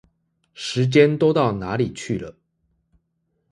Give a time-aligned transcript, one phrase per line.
[0.55, 2.35] 時間都到哪裡去了？